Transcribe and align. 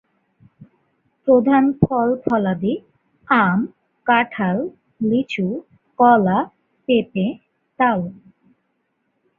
প্রধান 1.27 1.63
ফল-ফলাদিব 1.81 2.79
আম, 3.27 3.59
কাঁঠাল, 4.07 4.57
লিচু, 5.01 5.47
কলা, 5.99 6.39
পেঁপে, 6.87 7.27
তাল। 7.79 7.99